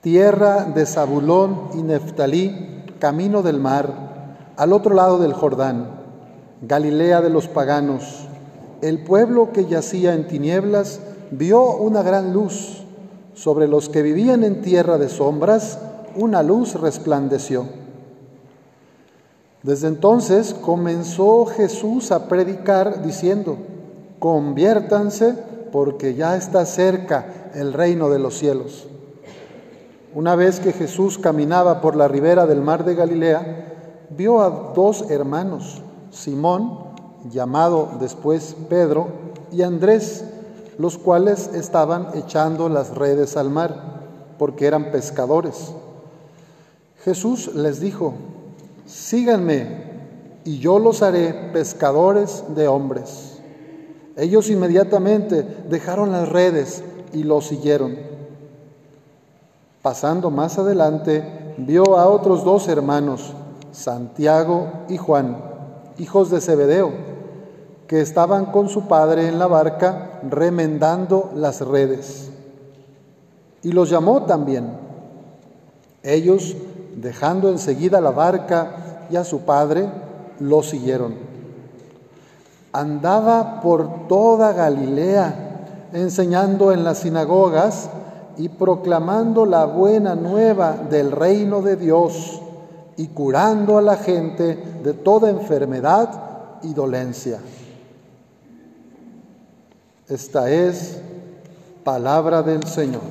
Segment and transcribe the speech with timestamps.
[0.00, 5.90] tierra de Zabulón y Neftalí, camino del mar, al otro lado del Jordán,
[6.62, 8.28] Galilea de los paganos.
[8.80, 11.00] El pueblo que yacía en tinieblas
[11.32, 12.84] vio una gran luz.
[13.34, 15.78] Sobre los que vivían en tierra de sombras,
[16.16, 17.66] una luz resplandeció.
[19.62, 23.58] Desde entonces comenzó Jesús a predicar diciendo,
[24.20, 25.34] conviértanse
[25.72, 28.88] porque ya está cerca el reino de los cielos.
[30.14, 35.10] Una vez que Jesús caminaba por la ribera del mar de Galilea, vio a dos
[35.10, 36.78] hermanos, Simón,
[37.30, 39.08] llamado después Pedro,
[39.52, 40.24] y Andrés,
[40.78, 44.00] los cuales estaban echando las redes al mar,
[44.38, 45.72] porque eran pescadores.
[47.04, 48.14] Jesús les dijo,
[48.86, 49.88] síganme,
[50.44, 53.38] y yo los haré pescadores de hombres.
[54.16, 56.82] Ellos inmediatamente dejaron las redes
[57.12, 58.17] y lo siguieron.
[59.82, 63.32] Pasando más adelante, vio a otros dos hermanos,
[63.70, 65.36] Santiago y Juan,
[65.98, 66.92] hijos de Zebedeo,
[67.86, 72.30] que estaban con su padre en la barca remendando las redes.
[73.62, 74.72] Y los llamó también.
[76.02, 76.56] Ellos,
[76.96, 79.88] dejando enseguida la barca y a su padre,
[80.40, 81.14] lo siguieron.
[82.72, 87.90] Andaba por toda Galilea, enseñando en las sinagogas,
[88.38, 92.40] y proclamando la buena nueva del reino de Dios
[92.96, 97.40] y curando a la gente de toda enfermedad y dolencia.
[100.08, 101.00] Esta es
[101.84, 103.02] palabra del Señor.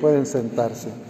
[0.00, 1.05] Pueden sentarse.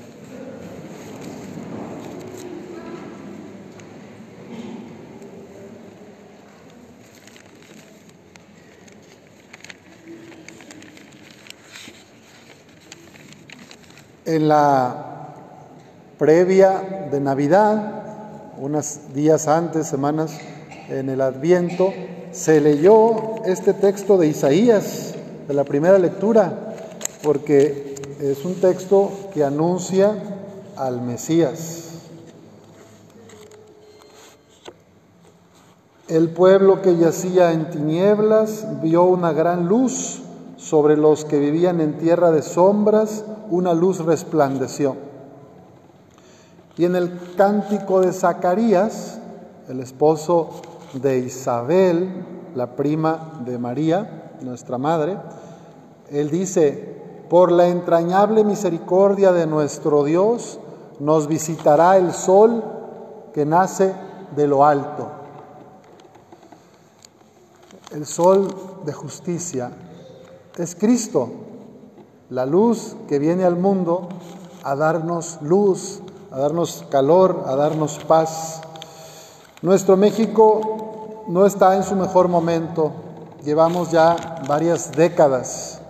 [14.26, 15.28] En la
[16.18, 18.02] previa de Navidad,
[18.58, 20.36] unos días antes, semanas
[20.88, 21.92] en el Adviento,
[22.32, 25.14] se leyó este texto de Isaías,
[25.46, 26.74] de la primera lectura,
[27.22, 30.14] porque es un texto que anuncia
[30.74, 31.84] al Mesías.
[36.08, 40.25] El pueblo que yacía en tinieblas vio una gran luz
[40.68, 44.96] sobre los que vivían en tierra de sombras una luz resplandeció.
[46.76, 49.20] Y en el cántico de Zacarías,
[49.68, 50.50] el esposo
[50.92, 52.24] de Isabel,
[52.56, 55.18] la prima de María, nuestra madre,
[56.10, 56.96] él dice,
[57.30, 60.58] por la entrañable misericordia de nuestro Dios,
[60.98, 62.64] nos visitará el sol
[63.32, 63.94] que nace
[64.34, 65.10] de lo alto.
[67.92, 68.48] El sol
[68.84, 69.70] de justicia
[70.62, 71.30] es Cristo,
[72.30, 74.08] la luz que viene al mundo
[74.62, 76.00] a darnos luz,
[76.30, 78.62] a darnos calor, a darnos paz.
[79.62, 82.92] Nuestro México no está en su mejor momento.
[83.44, 85.80] Llevamos ya varias décadas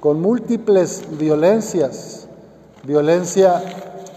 [0.00, 2.28] con múltiples violencias,
[2.82, 3.62] violencia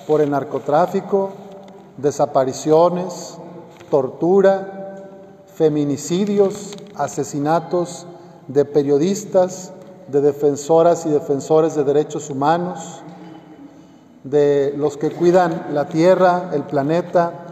[0.05, 1.31] por el narcotráfico,
[1.97, 3.37] desapariciones,
[3.89, 4.97] tortura,
[5.55, 8.05] feminicidios, asesinatos
[8.47, 9.71] de periodistas,
[10.07, 13.01] de defensoras y defensores de derechos humanos,
[14.23, 17.47] de los que cuidan la tierra, el planeta,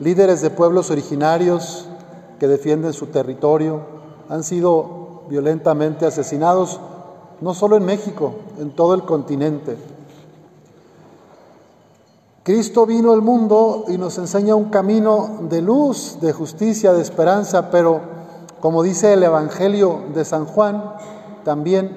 [0.00, 1.86] líderes de pueblos originarios
[2.38, 3.80] que defienden su territorio,
[4.28, 6.80] han sido violentamente asesinados,
[7.40, 9.76] no solo en México, en todo el continente.
[12.42, 17.70] Cristo vino al mundo y nos enseña un camino de luz, de justicia, de esperanza,
[17.70, 18.00] pero
[18.60, 20.94] como dice el Evangelio de San Juan,
[21.44, 21.96] también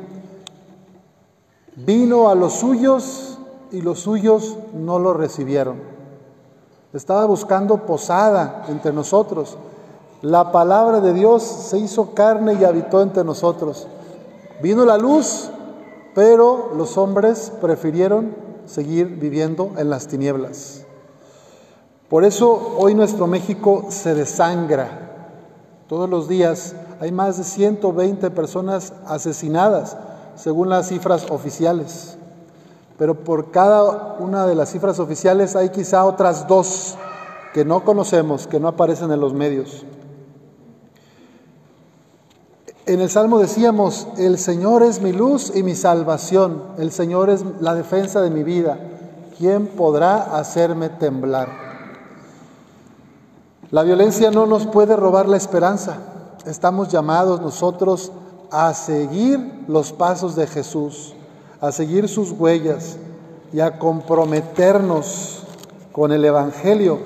[1.76, 3.40] vino a los suyos
[3.72, 5.78] y los suyos no lo recibieron.
[6.94, 9.58] Estaba buscando posada entre nosotros.
[10.22, 13.88] La palabra de Dios se hizo carne y habitó entre nosotros.
[14.62, 15.50] Vino la luz,
[16.16, 18.36] pero los hombres prefirieron
[18.66, 20.86] seguir viviendo en las tinieblas.
[22.10, 25.36] Por eso hoy nuestro México se desangra.
[25.88, 29.98] Todos los días hay más de 120 personas asesinadas,
[30.36, 32.18] según las cifras oficiales.
[32.98, 36.96] Pero por cada una de las cifras oficiales hay quizá otras dos
[37.54, 39.86] que no conocemos, que no aparecen en los medios.
[42.88, 47.44] En el Salmo decíamos, el Señor es mi luz y mi salvación, el Señor es
[47.60, 48.80] la defensa de mi vida.
[49.38, 51.50] ¿Quién podrá hacerme temblar?
[53.70, 55.98] La violencia no nos puede robar la esperanza
[56.48, 58.12] estamos llamados nosotros
[58.52, 61.14] a seguir los pasos de Jesús,
[61.60, 62.98] a seguir sus huellas
[63.52, 65.44] y a comprometernos
[65.92, 67.00] con el Evangelio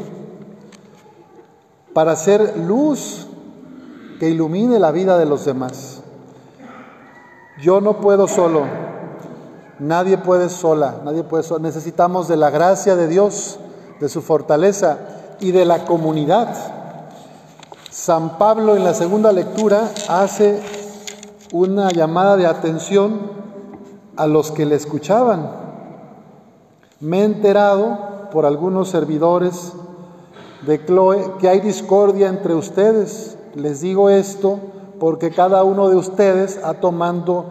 [1.94, 3.28] para ser luz
[4.20, 6.02] que ilumine la vida de los demás.
[7.62, 8.66] Yo no puedo solo,
[9.80, 11.64] nadie puede sola, nadie puede sola.
[11.64, 13.60] Necesitamos de la gracia de Dios,
[14.00, 15.00] de su fortaleza
[15.40, 16.81] y de la comunidad.
[17.92, 20.62] San Pablo en la segunda lectura hace
[21.52, 23.20] una llamada de atención
[24.16, 25.52] a los que le escuchaban.
[27.02, 29.74] Me he enterado por algunos servidores
[30.66, 33.38] de Chloe que hay discordia entre ustedes.
[33.56, 34.60] Les digo esto
[34.98, 37.46] porque cada uno de ustedes ha, tomando,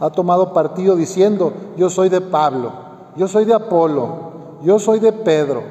[0.00, 2.72] ha tomado partido diciendo, yo soy de Pablo,
[3.14, 5.62] yo soy de Apolo, yo soy de Pedro.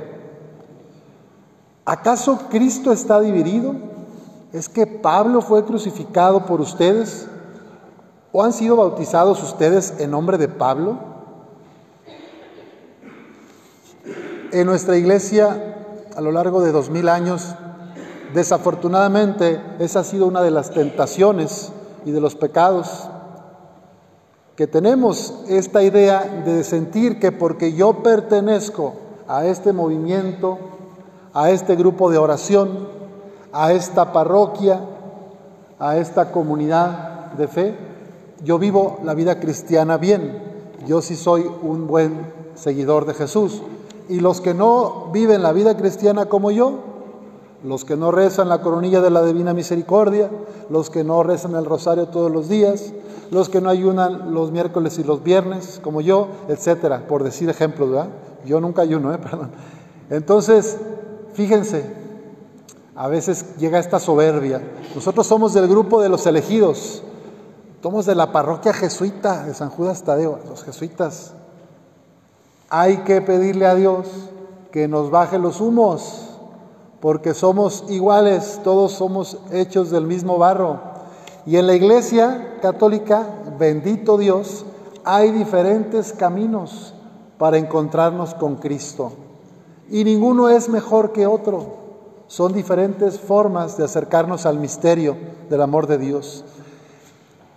[1.86, 3.90] ¿Acaso Cristo está dividido?
[4.54, 7.28] ¿Es que Pablo fue crucificado por ustedes?
[8.34, 10.98] ¿O han sido bautizados ustedes en nombre de Pablo?
[14.52, 15.78] En nuestra iglesia
[16.16, 17.56] a lo largo de dos mil años.
[18.34, 21.72] Desafortunadamente, esa ha sido una de las tentaciones
[22.06, 23.10] y de los pecados
[24.58, 28.96] que tenemos esta idea de sentir que porque yo pertenezco
[29.28, 30.60] a este movimiento,
[31.34, 33.01] a este grupo de oración,
[33.54, 34.82] a esta parroquia,
[35.80, 37.76] a esta comunidad de fe,
[38.44, 40.42] yo vivo la vida cristiana bien,
[40.88, 43.62] yo sí soy un buen seguidor de Jesús.
[44.10, 46.80] Y los que no viven la vida cristiana como yo,
[47.64, 50.30] los que no rezan la coronilla de la Divina Misericordia,
[50.70, 52.92] los que no rezan el rosario todos los días,
[53.30, 57.92] los que no ayunan los miércoles y los viernes como yo, etcétera, por decir ejemplos,
[57.92, 58.10] ¿verdad?
[58.46, 59.18] Yo nunca ayuno, ¿eh?
[59.22, 59.52] Perdón.
[60.10, 60.78] Entonces,
[61.34, 62.01] fíjense,
[62.96, 64.62] a veces llega esta soberbia.
[64.96, 67.04] Nosotros somos del grupo de los elegidos,
[67.82, 71.34] somos de la parroquia jesuita de San Judas Tadeo, los jesuitas
[72.74, 74.08] hay que pedirle a Dios
[74.72, 76.30] que nos baje los humos,
[77.02, 80.80] porque somos iguales, todos somos hechos del mismo barro.
[81.46, 83.28] Y en la iglesia católica,
[83.60, 84.64] bendito Dios,
[85.04, 86.94] hay diferentes caminos
[87.38, 89.12] para encontrarnos con Cristo.
[89.90, 91.81] Y ninguno es mejor que otro.
[92.32, 95.18] Son diferentes formas de acercarnos al misterio
[95.50, 96.46] del amor de Dios.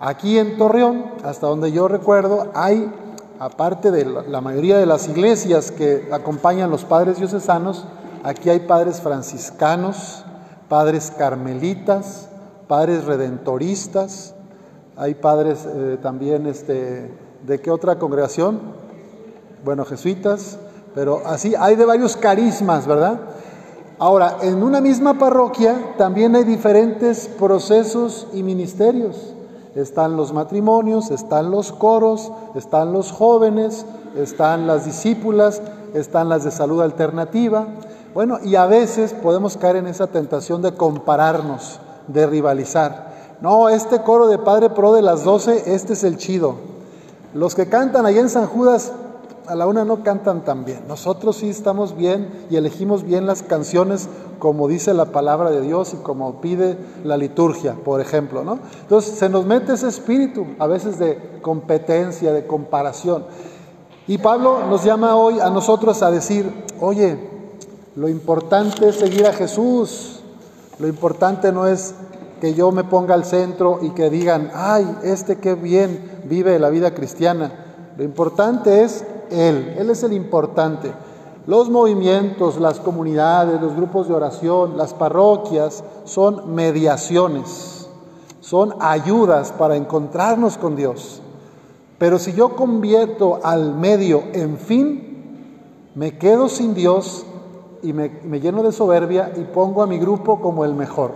[0.00, 2.93] Aquí en Torreón, hasta donde yo recuerdo, hay
[3.38, 7.87] aparte de la mayoría de las iglesias que acompañan los padres diocesanos,
[8.25, 10.25] aquí hay padres franciscanos,
[10.69, 12.29] padres carmelitas,
[12.67, 14.35] padres redentoristas,
[14.97, 17.12] hay padres eh, también, este,
[17.47, 18.59] ¿de qué otra congregación?
[19.65, 20.59] Bueno, jesuitas,
[20.97, 23.20] pero así hay de varios carismas, ¿verdad?
[23.99, 29.35] Ahora, en una misma parroquia también hay diferentes procesos y ministerios
[29.75, 33.85] están los matrimonios, están los coros, están los jóvenes,
[34.17, 35.61] están las discípulas,
[35.94, 37.67] están las de salud alternativa.
[38.14, 43.12] Bueno, y a veces podemos caer en esa tentación de compararnos, de rivalizar.
[43.41, 46.55] No, este coro de Padre Pro de las 12, este es el chido.
[47.35, 48.93] Los que cantan allá en San Judas,
[49.46, 50.81] a la una no cantan tan bien.
[50.88, 54.08] Nosotros sí estamos bien y elegimos bien las canciones
[54.38, 58.58] como dice la palabra de Dios y como pide la liturgia, por ejemplo, ¿no?
[58.82, 63.25] Entonces se nos mete ese espíritu a veces de competencia, de comparación.
[64.06, 67.17] Y Pablo nos llama hoy a nosotros a decir, oye,
[67.96, 70.20] lo importante es seguir a Jesús,
[70.79, 71.94] lo importante no es
[72.41, 76.69] que yo me ponga al centro y que digan, ay, este qué bien vive la
[76.69, 77.65] vida cristiana.
[77.96, 80.93] Lo importante es él, Él es el importante.
[81.46, 87.86] Los movimientos, las comunidades, los grupos de oración, las parroquias son mediaciones,
[88.40, 91.20] son ayudas para encontrarnos con Dios.
[91.98, 97.26] Pero si yo convierto al medio en fin, me quedo sin Dios
[97.82, 101.12] y me, lleno de soberbia y pongo a mi grupo como el mejor.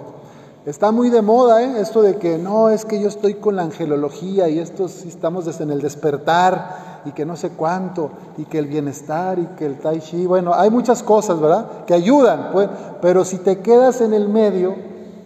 [0.67, 1.81] Está muy de moda ¿eh?
[1.81, 5.71] esto de que no, es que yo estoy con la angelología y esto estamos en
[5.71, 10.01] el despertar y que no sé cuánto, y que el bienestar y que el tai
[10.01, 11.85] chi, bueno, hay muchas cosas, ¿verdad?
[11.87, 12.69] Que ayudan, pues,
[13.01, 14.77] pero si te quedas en el medio,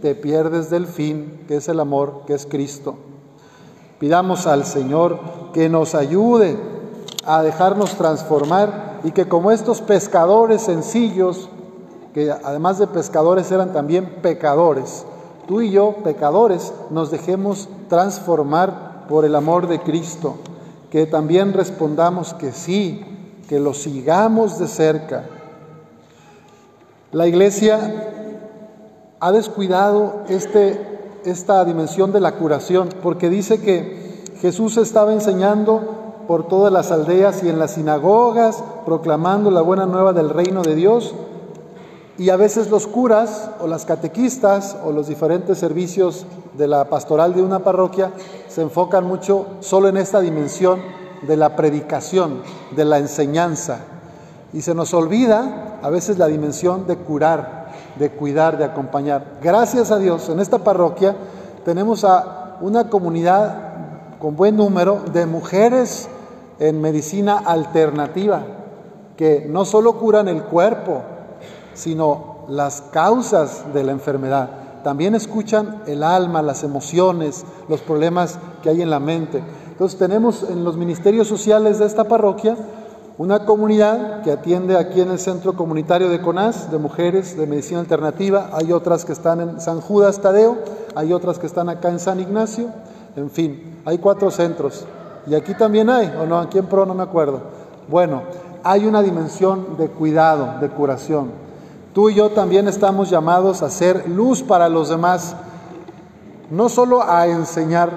[0.00, 2.94] te pierdes del fin, que es el amor, que es Cristo.
[3.98, 5.18] Pidamos al Señor
[5.52, 6.56] que nos ayude
[7.24, 11.48] a dejarnos transformar y que como estos pescadores sencillos,
[12.14, 15.04] que además de pescadores eran también pecadores,
[15.48, 20.36] tú y yo, pecadores, nos dejemos transformar por el amor de Cristo
[20.92, 23.02] que también respondamos que sí,
[23.49, 25.25] que lo sigamos de cerca.
[27.12, 27.78] La iglesia
[29.18, 30.78] ha descuidado este,
[31.25, 37.42] esta dimensión de la curación, porque dice que Jesús estaba enseñando por todas las aldeas
[37.42, 41.14] y en las sinagogas, proclamando la buena nueva del reino de Dios.
[42.18, 46.26] Y a veces los curas o las catequistas o los diferentes servicios
[46.58, 48.11] de la pastoral de una parroquia
[48.52, 50.80] se enfocan mucho solo en esta dimensión
[51.23, 52.42] de la predicación,
[52.73, 53.78] de la enseñanza.
[54.52, 59.38] Y se nos olvida a veces la dimensión de curar, de cuidar, de acompañar.
[59.42, 61.16] Gracias a Dios, en esta parroquia
[61.64, 66.09] tenemos a una comunidad con buen número de mujeres
[66.59, 68.42] en medicina alternativa,
[69.16, 71.00] que no solo curan el cuerpo,
[71.73, 74.62] sino las causas de la enfermedad.
[74.82, 79.42] También escuchan el alma, las emociones, los problemas que hay en la mente.
[79.70, 82.56] Entonces tenemos en los ministerios sociales de esta parroquia
[83.18, 87.80] una comunidad que atiende aquí en el centro comunitario de CONAS, de mujeres de medicina
[87.80, 88.50] alternativa.
[88.52, 90.58] Hay otras que están en San Judas Tadeo,
[90.94, 92.68] hay otras que están acá en San Ignacio.
[93.16, 94.86] En fin, hay cuatro centros.
[95.26, 97.40] Y aquí también hay, o no, aquí en Pro no me acuerdo.
[97.88, 98.22] Bueno,
[98.64, 101.30] hay una dimensión de cuidado, de curación.
[101.92, 105.37] Tú y yo también estamos llamados a ser luz para los demás,
[106.50, 107.90] no solo a enseñar,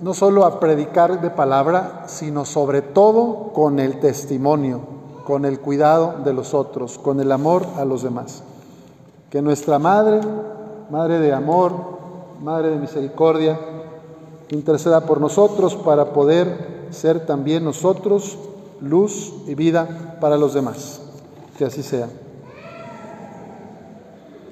[0.00, 4.80] no solo a predicar de palabra, sino sobre todo con el testimonio,
[5.26, 8.42] con el cuidado de los otros, con el amor a los demás.
[9.28, 10.20] Que nuestra Madre,
[10.90, 11.72] Madre de amor,
[12.42, 13.60] Madre de misericordia,
[14.48, 18.38] interceda por nosotros para poder ser también nosotros
[18.80, 21.02] luz y vida para los demás.
[21.58, 22.08] Que así sea.